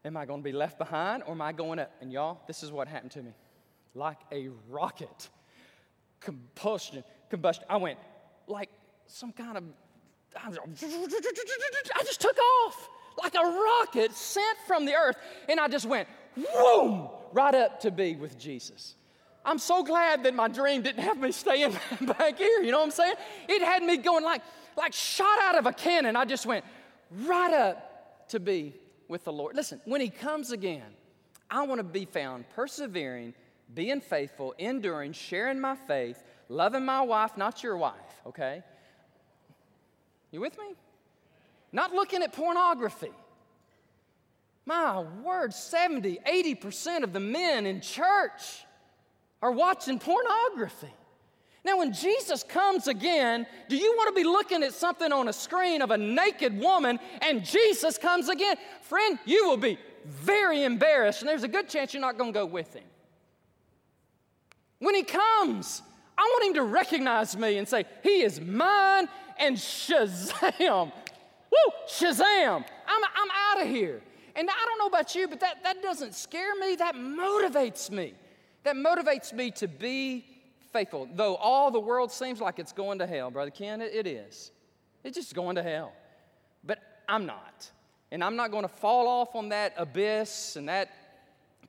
[0.04, 1.92] Am I going to be left behind or am I going up?
[2.00, 3.32] And y'all, this is what happened to me.
[3.94, 5.28] Like a rocket,
[6.24, 7.64] combustion, combustion.
[7.68, 7.98] I went
[8.46, 8.70] like
[9.06, 9.64] some kind of,
[10.36, 10.50] I
[12.04, 12.88] just took off
[13.22, 15.16] like a rocket sent from the earth.
[15.48, 18.94] And I just went, whoom, right up to be with Jesus.
[19.44, 22.60] I'm so glad that my dream didn't have me staying back here.
[22.60, 23.14] You know what I'm saying?
[23.48, 24.42] It had me going like,
[24.76, 26.16] like shot out of a cannon.
[26.16, 26.64] I just went
[27.24, 28.74] right up to be
[29.08, 29.56] with the Lord.
[29.56, 30.86] Listen, when He comes again,
[31.50, 33.34] I want to be found persevering,
[33.74, 37.94] being faithful, enduring, sharing my faith, loving my wife, not your wife,
[38.26, 38.62] okay?
[40.30, 40.74] You with me?
[41.72, 43.12] Not looking at pornography.
[44.66, 48.64] My word, 70, 80% of the men in church
[49.40, 50.92] are watching pornography.
[51.64, 55.32] Now, when Jesus comes again, do you want to be looking at something on a
[55.32, 58.56] screen of a naked woman and Jesus comes again?
[58.82, 62.38] Friend, you will be very embarrassed, and there's a good chance you're not going to
[62.38, 62.82] go with him.
[64.82, 65.82] When he comes,
[66.16, 70.92] I want him to recognize me and say, He is mine, and Shazam!
[71.50, 71.72] Woo!
[71.88, 72.64] Shazam!
[72.86, 74.02] I'm, I'm out of here.
[74.34, 78.14] And I don't know about you, but that, that doesn't scare me, that motivates me
[78.64, 80.24] that motivates me to be
[80.72, 81.08] faithful.
[81.14, 84.52] Though all the world seems like it's going to hell, Brother Ken, it, it is.
[85.04, 85.92] It's just going to hell.
[86.64, 87.70] But I'm not.
[88.10, 90.90] And I'm not going to fall off on that abyss and that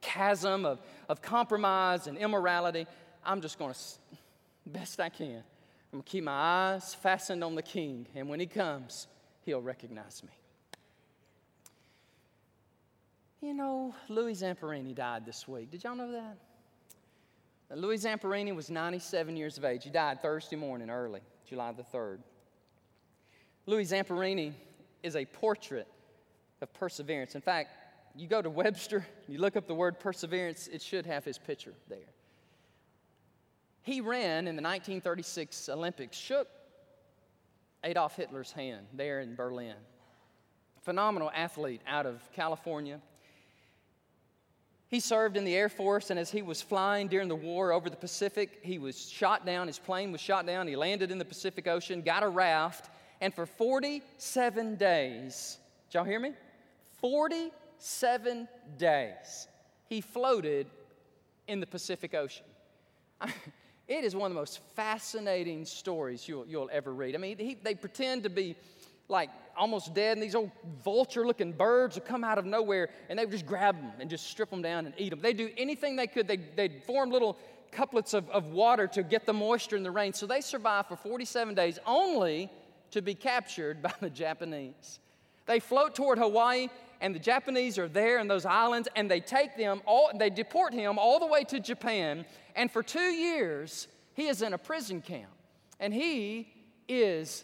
[0.01, 2.85] chasm of, of compromise and immorality.
[3.25, 3.79] I'm just going to,
[4.65, 5.43] best I can,
[5.91, 8.07] I'm going to keep my eyes fastened on the King.
[8.15, 9.07] And when He comes,
[9.45, 10.29] He'll recognize me.
[13.41, 15.69] You know, Louis Zamperini died this week.
[15.69, 16.37] Did y'all know that?
[17.75, 19.83] Louis Zamperini was 97 years of age.
[19.83, 22.19] He died Thursday morning early, July the 3rd.
[23.65, 24.53] Louis Zamperini
[25.01, 25.87] is a portrait
[26.61, 27.35] of perseverance.
[27.35, 27.71] In fact,
[28.15, 31.73] you go to Webster, you look up the word perseverance, it should have his picture
[31.89, 31.99] there.
[33.83, 36.47] He ran in the 1936 Olympics, shook
[37.83, 39.75] Adolf Hitler's hand there in Berlin.
[40.81, 43.01] Phenomenal athlete out of California.
[44.87, 47.89] He served in the Air Force, and as he was flying during the war over
[47.89, 49.67] the Pacific, he was shot down.
[49.67, 50.67] His plane was shot down.
[50.67, 55.57] He landed in the Pacific Ocean, got a raft, and for 47 days,
[55.89, 56.33] did y'all hear me?
[57.01, 59.47] 47 days,
[59.89, 60.67] he floated
[61.47, 62.45] in the Pacific Ocean.
[63.87, 67.15] it is one of the most fascinating stories you'll, you'll ever read.
[67.15, 68.55] I mean, he, they pretend to be
[69.09, 70.51] like almost dead, and these old
[70.83, 74.09] vulture looking birds would come out of nowhere and they would just grab them and
[74.09, 75.19] just strip them down and eat them.
[75.19, 76.27] They'd do anything they could.
[76.27, 77.37] They'd, they'd form little
[77.71, 80.13] couplets of, of water to get the moisture in the rain.
[80.13, 82.49] So they survived for 47 days only
[82.91, 84.99] to be captured by the Japanese.
[85.45, 86.69] They float toward Hawaii,
[87.03, 90.73] and the Japanese are there in those islands, and they take them, all, they deport
[90.73, 92.25] him all the way to Japan.
[92.55, 95.29] And for two years, he is in a prison camp,
[95.81, 96.47] and he
[96.87, 97.43] is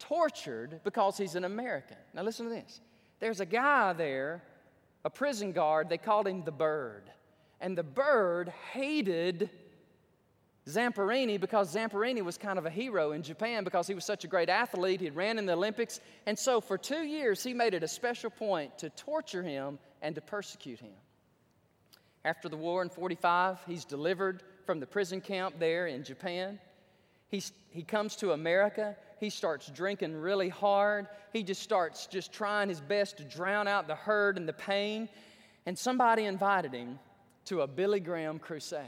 [0.00, 1.98] tortured because he's an American.
[2.14, 2.80] Now, listen to this.
[3.20, 4.42] There's a guy there,
[5.04, 7.04] a prison guard, they called him the bird.
[7.60, 9.50] And the bird hated
[10.68, 14.26] Zamperini because Zamperini was kind of a hero in Japan because he was such a
[14.26, 15.00] great athlete.
[15.00, 16.00] He ran in the Olympics.
[16.26, 20.14] And so for two years, he made it a special point to torture him and
[20.16, 20.92] to persecute him.
[22.24, 26.58] After the war in 45, he's delivered from the prison camp there in Japan.
[27.28, 31.08] He's, he comes to America he starts drinking really hard.
[31.32, 35.08] He just starts just trying his best to drown out the hurt and the pain.
[35.64, 36.98] And somebody invited him
[37.46, 38.84] to a Billy Graham crusade.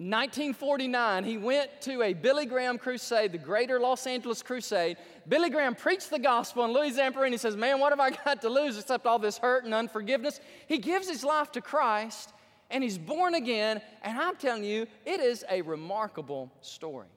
[0.00, 4.96] In 1949, he went to a Billy Graham crusade, the Greater Los Angeles Crusade.
[5.28, 8.48] Billy Graham preached the gospel, and Louis Zamperini says, Man, what have I got to
[8.48, 10.40] lose except all this hurt and unforgiveness?
[10.68, 12.32] He gives his life to Christ,
[12.70, 17.08] and he's born again, and I'm telling you, it is a remarkable story.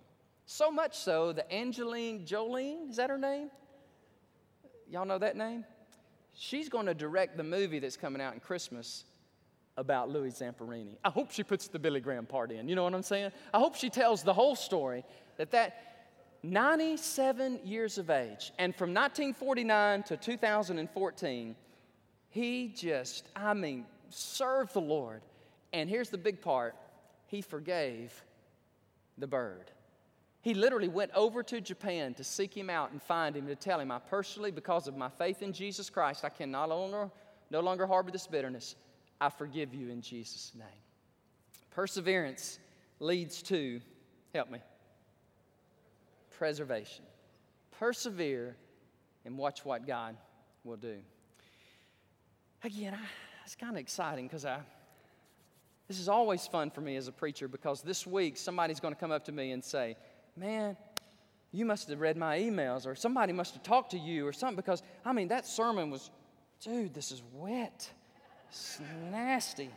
[0.45, 3.49] So much so that Angeline Jolene, is that her name?
[4.89, 5.63] Y'all know that name?
[6.33, 9.05] She's going to direct the movie that's coming out in Christmas
[9.77, 10.97] about Louis Zamperini.
[11.03, 12.67] I hope she puts the Billy Graham part in.
[12.67, 13.31] You know what I'm saying?
[13.53, 15.03] I hope she tells the whole story
[15.37, 15.93] that that
[16.43, 21.55] 97 years of age and from 1949 to 2014
[22.29, 25.21] he just I mean served the Lord.
[25.71, 26.75] And here's the big part.
[27.27, 28.23] He forgave
[29.17, 29.71] the bird.
[30.41, 33.79] He literally went over to Japan to seek him out and find him to tell
[33.79, 37.09] him, I personally, because of my faith in Jesus Christ, I can no longer,
[37.49, 38.75] no longer harbor this bitterness.
[39.19, 40.67] I forgive you in Jesus' name.
[41.71, 42.59] Perseverance
[42.99, 43.81] leads to,
[44.33, 44.59] help me,
[46.37, 47.05] preservation.
[47.79, 48.55] Persevere
[49.25, 50.15] and watch what God
[50.63, 50.97] will do.
[52.63, 53.05] Again, I,
[53.43, 54.59] it's kind of exciting because I,
[55.87, 58.99] this is always fun for me as a preacher because this week somebody's going to
[58.99, 59.97] come up to me and say,
[60.35, 60.75] Man,
[61.51, 64.55] you must have read my emails or somebody must have talked to you or something
[64.55, 66.09] because, I mean, that sermon was,
[66.59, 67.89] dude, this is wet.
[68.53, 68.79] It's
[69.11, 69.71] nasty.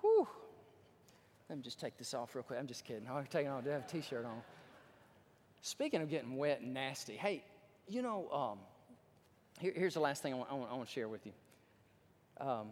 [0.00, 0.26] Whew.
[1.48, 2.58] Let me just take this off real quick.
[2.58, 3.06] I'm just kidding.
[3.08, 3.62] I'm taking off.
[3.64, 4.42] I have a t-shirt on.
[5.60, 7.44] Speaking of getting wet and nasty, hey,
[7.86, 8.58] you know, um,
[9.60, 11.32] here, here's the last thing I want, I, want, I want, to share with you.
[12.40, 12.66] Um,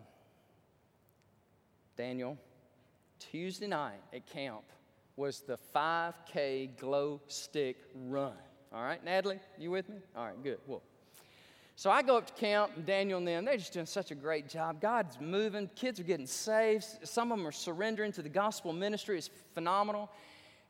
[1.96, 2.36] Daniel,
[3.20, 4.64] Tuesday night at camp
[5.14, 7.76] was the 5K glow stick
[8.08, 8.32] run.
[8.72, 9.98] All right, Natalie, you with me?
[10.16, 10.58] All right, good.
[10.66, 10.82] Well,
[11.76, 14.14] so I go up to camp, and Daniel and them, they're just doing such a
[14.14, 14.80] great job.
[14.80, 16.84] God's moving, kids are getting saved.
[17.04, 19.18] Some of them are surrendering to the gospel ministry.
[19.18, 20.10] It's phenomenal.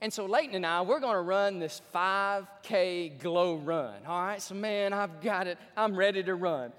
[0.00, 3.94] And so Leighton and I, we're going to run this 5K glow run.
[4.06, 5.58] All right, so man, I've got it.
[5.76, 6.72] I'm ready to run.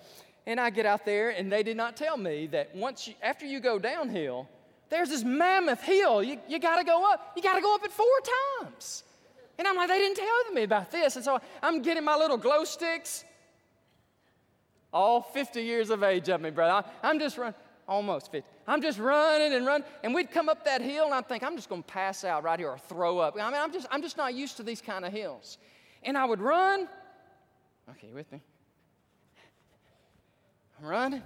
[0.45, 3.45] And I get out there, and they did not tell me that once you, after
[3.45, 4.49] you go downhill,
[4.89, 6.21] there's this mammoth hill.
[6.21, 7.33] You, you got to go up.
[7.35, 8.05] You got to go up it four
[8.61, 9.03] times.
[9.57, 11.15] And I'm like, they didn't tell me about this.
[11.15, 13.23] And so I'm getting my little glow sticks
[14.93, 16.87] all 50 years of age of me, brother.
[17.01, 17.55] I'm just running,
[17.87, 18.47] almost 50.
[18.67, 19.87] I'm just running and running.
[20.03, 22.43] And we'd come up that hill, and I think, I'm just going to pass out
[22.43, 23.35] right here or throw up.
[23.39, 25.57] I mean, I'm just, I'm just not used to these kind of hills.
[26.03, 26.87] And I would run.
[27.89, 28.41] Okay, you with me?
[30.79, 31.23] I'm running,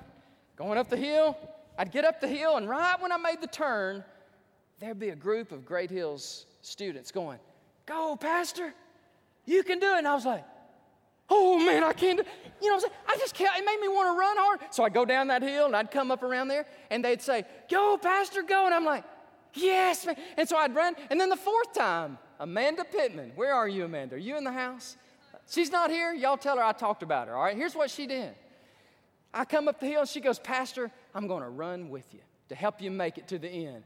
[0.55, 1.37] going up the hill.
[1.77, 4.03] I'd get up the hill, and right when I made the turn,
[4.79, 7.39] there'd be a group of Great Hills students going,
[7.85, 8.73] Go, Pastor,
[9.45, 9.99] you can do it.
[9.99, 10.43] And I was like,
[11.29, 12.19] oh man, I can't.
[12.61, 12.93] You know what I'm saying?
[13.07, 13.57] I just can't.
[13.57, 14.59] It made me want to run hard.
[14.71, 17.45] So I'd go down that hill and I'd come up around there and they'd say,
[17.69, 18.65] go, Pastor, go.
[18.65, 19.03] And I'm like,
[19.53, 20.15] yes, man.
[20.37, 20.95] And so I'd run.
[21.09, 23.33] And then the fourth time, Amanda Pittman.
[23.35, 24.15] Where are you, Amanda?
[24.15, 24.97] Are you in the house?
[25.49, 26.13] She's not here.
[26.13, 27.55] Y'all tell her I talked about her, all right?
[27.55, 28.33] Here's what she did.
[29.33, 32.21] I come up the hill and she goes, Pastor, I'm going to run with you
[32.49, 33.83] to help you make it to the end.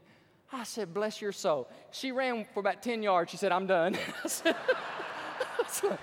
[0.52, 1.68] I said, bless your soul.
[1.90, 3.30] She ran for about 10 yards.
[3.30, 3.96] She said, I'm done.
[4.24, 4.56] I said,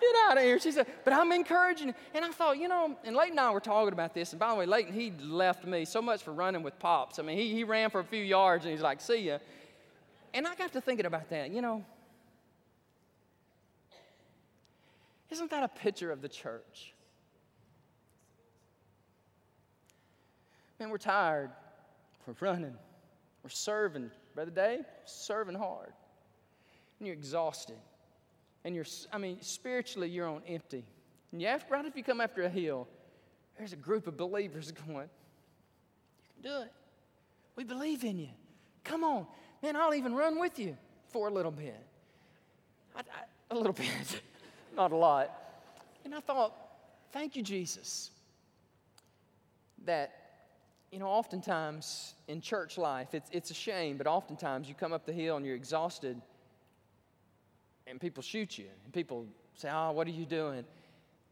[0.00, 0.58] Get out of here.
[0.58, 1.94] She said, But I'm encouraging.
[2.14, 4.32] And I thought, you know, and Leighton and I were talking about this.
[4.32, 7.18] And by the way, Leighton, he left me so much for running with Pops.
[7.18, 9.38] I mean, he, he ran for a few yards and he's like, See ya.
[10.32, 11.50] And I got to thinking about that.
[11.50, 11.84] You know,
[15.30, 16.94] isn't that a picture of the church?
[20.78, 21.50] Man, we're tired.
[22.26, 22.74] We're running.
[23.42, 24.10] We're serving.
[24.34, 25.92] Brother Dave, serving hard.
[26.98, 27.76] And you're exhausted
[28.64, 30.84] and you're, I mean, spiritually, you're on empty.
[31.32, 32.88] And you have, right if you come after a hill,
[33.56, 36.72] there's a group of believers going, You can do it.
[37.56, 38.30] We believe in you.
[38.84, 39.26] Come on.
[39.62, 40.76] Man, I'll even run with you
[41.08, 41.82] for a little bit.
[42.96, 43.04] I, I,
[43.50, 44.22] a little bit,
[44.76, 45.30] not a lot.
[46.04, 46.54] And I thought,
[47.12, 48.12] Thank you, Jesus,
[49.84, 50.20] that
[50.92, 55.06] you know, oftentimes in church life, it's, it's a shame, but oftentimes you come up
[55.06, 56.20] the hill and you're exhausted
[57.90, 60.64] and people shoot you, and people say, Oh, what are you doing?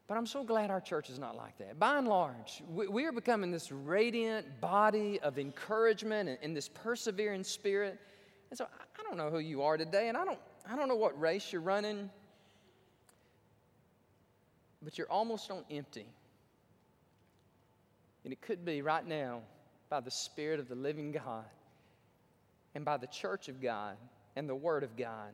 [0.08, 1.78] But I'm so glad our church is not like that.
[1.78, 6.68] By and large, we, we are becoming this radiant body of encouragement and, and, this
[6.68, 8.00] persevering spirit.
[8.50, 10.38] And so I, I don't know who you are today, and I don't,
[10.70, 12.08] I don't know what race you're running,
[14.82, 16.06] but you're almost on empty.
[18.24, 19.42] And it could be right now
[19.90, 21.44] by the Spirit of the living God
[22.74, 23.96] and by the church of God
[24.36, 25.32] and the Word of God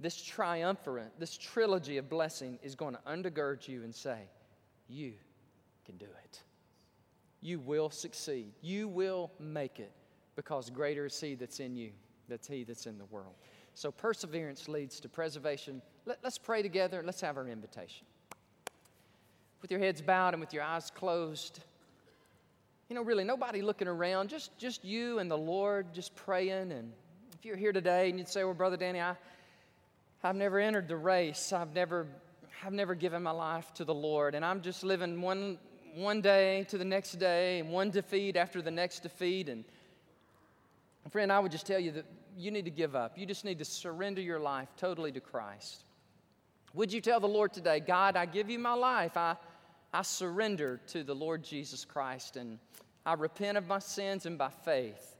[0.00, 4.18] this triumvirate, this trilogy of blessing is going to undergird you and say,
[4.88, 5.12] You
[5.84, 6.42] can do it.
[7.40, 8.52] You will succeed.
[8.62, 9.92] You will make it
[10.36, 11.90] because greater is He that's in you,
[12.28, 13.34] that's He that's in the world.
[13.74, 15.82] So perseverance leads to preservation.
[16.04, 17.02] Let, us pray together.
[17.04, 18.06] Let's have our invitation.
[19.62, 21.60] With your heads bowed and with your eyes closed,
[22.88, 26.72] you know, really nobody looking around, just, just you and the Lord just praying.
[26.72, 26.92] And
[27.36, 29.14] if you're here today and you'd say, Well, Brother Danny, I,
[30.22, 32.06] I've never entered the race, I've never,
[32.64, 35.58] I've never given my life to the Lord, and I'm just living one,
[35.94, 39.48] one day to the next day and one defeat after the next defeat.
[39.48, 39.64] And
[41.10, 42.04] friend, I would just tell you that
[42.36, 43.16] you need to give up.
[43.16, 45.84] You just need to surrender your life totally to Christ.
[46.74, 49.16] Would you tell the Lord today, God, I give you my life.
[49.16, 49.36] I,
[49.92, 52.58] I surrender to the Lord Jesus Christ and
[53.06, 55.16] I repent of my sins and by faith,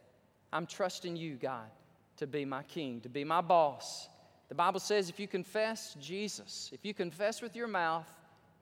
[0.53, 1.71] I'm trusting you, God,
[2.19, 4.09] to be my king, to be my boss.
[4.49, 8.09] The Bible says if you confess Jesus, if you confess with your mouth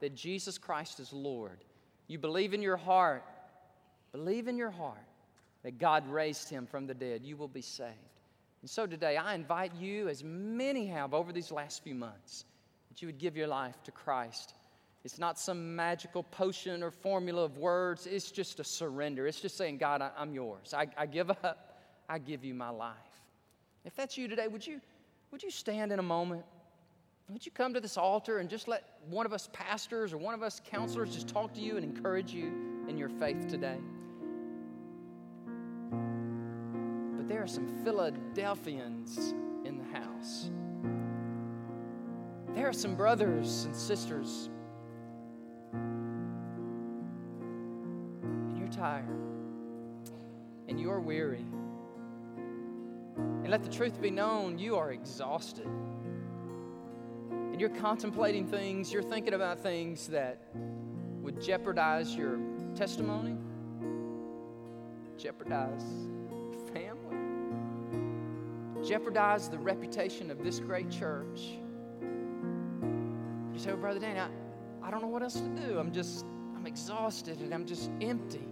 [0.01, 1.65] that Jesus Christ is Lord,
[2.09, 3.25] you believe in your heart,
[4.13, 4.99] believe in your heart
[5.63, 7.93] that God raised him from the dead, you will be saved.
[8.63, 12.45] And so today, I invite you, as many have over these last few months,
[12.89, 14.55] that you would give your life to Christ.
[15.05, 19.27] It's not some magical potion or formula of words, it's just a surrender.
[19.27, 20.75] It's just saying, God, I, am yours.
[20.75, 22.95] I, I give up, I give you my life.
[23.85, 24.81] If that's you today, would you,
[25.31, 26.45] would you stand in a moment?
[27.29, 30.35] Would you come to this altar and just let one of us pastors or one
[30.35, 32.53] of us counselors just talk to you and encourage you
[32.89, 33.79] in your faith today?
[37.27, 40.51] but there are some Philadelphians in the house.
[42.55, 44.49] There are some brothers and sisters.
[48.23, 49.09] And you're tired.
[50.69, 51.45] And you're weary.
[53.47, 55.69] And let the truth be known, you are exhausted.
[57.31, 60.43] And you're contemplating things, you're thinking about things that
[61.23, 62.41] would jeopardize your
[62.75, 63.37] testimony,
[65.17, 65.85] jeopardize
[66.73, 67.07] family
[68.85, 71.41] jeopardize the reputation of this great church.
[72.01, 74.29] You say, well, Brother Danny, I,
[74.83, 75.79] I don't know what else to do.
[75.79, 76.27] I'm just,
[76.57, 78.46] I'm exhausted and I'm just empty.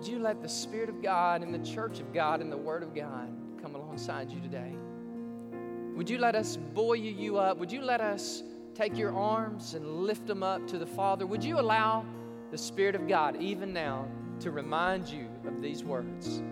[0.00, 2.82] Would you let the Spirit of God and the church of God and the Word
[2.82, 3.28] of God
[3.60, 4.72] come alongside you today?
[5.94, 7.58] Would you let us buoy you up?
[7.58, 8.42] Would you let us
[8.74, 11.26] take your arms and lift them up to the Father?
[11.26, 12.06] Would you allow
[12.50, 16.42] the Spirit of God, even now, to remind you of these words?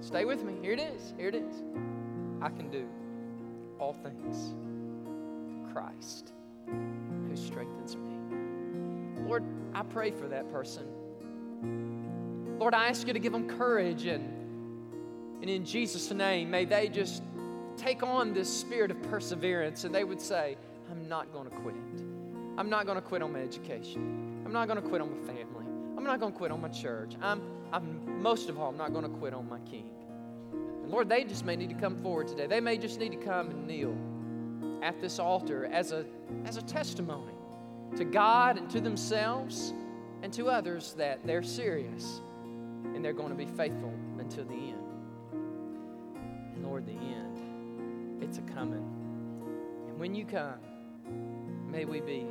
[0.00, 0.54] Stay with me.
[0.62, 1.12] Here it is.
[1.18, 1.62] Here it is.
[2.40, 2.86] I can do
[3.78, 4.54] all things.
[5.74, 6.32] Christ
[6.66, 9.26] who strengthens me.
[9.28, 9.44] Lord,
[9.74, 10.86] I pray for that person.
[12.58, 14.24] Lord, I ask you to give them courage and,
[15.40, 17.22] and in Jesus' name, may they just
[17.76, 20.56] take on this spirit of perseverance and they would say,
[20.90, 21.74] I'm not going to quit.
[22.56, 24.42] I'm not going to quit on my education.
[24.46, 25.66] I'm not going to quit on my family.
[25.96, 27.14] I'm not going to quit on my church.
[27.20, 27.42] I'm,
[27.72, 29.90] I'm most of all, I'm not going to quit on my King.
[30.52, 32.46] And Lord, they just may need to come forward today.
[32.46, 33.96] They may just need to come and kneel
[34.82, 36.04] at this altar as a,
[36.44, 37.32] as a testimony
[37.96, 39.72] to God and to themselves
[40.22, 42.20] and to others that they're serious
[42.94, 44.84] and they're going to be faithful until the end.
[46.54, 48.86] And Lord, the end, it's a coming.
[49.88, 50.58] And when you come,
[51.70, 52.26] may we be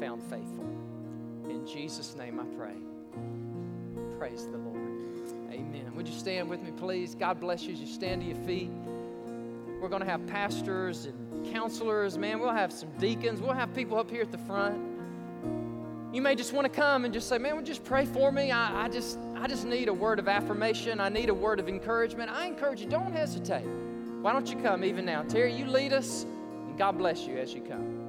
[0.00, 0.64] found faithful.
[1.48, 2.74] In Jesus' name I pray.
[4.18, 4.74] Praise the Lord.
[5.50, 5.92] Amen.
[5.94, 7.14] Would you stand with me, please?
[7.14, 8.70] God bless you as you stand to your feet.
[9.80, 12.16] We're going to have pastors and counselors.
[12.16, 13.40] Man, we'll have some deacons.
[13.40, 14.76] We'll have people up here at the front.
[16.12, 18.50] You may just want to come and just say, man, would just pray for me?
[18.50, 21.00] I, I, just, I just need a word of affirmation.
[21.00, 22.30] I need a word of encouragement.
[22.30, 23.66] I encourage you, don't hesitate.
[24.22, 25.22] Why don't you come even now?
[25.22, 28.03] Terry, you lead us, and God bless you as you come.